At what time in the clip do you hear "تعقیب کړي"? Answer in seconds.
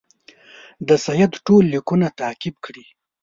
2.19-2.85